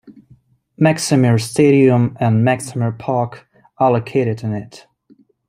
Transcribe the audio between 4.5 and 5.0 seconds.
it.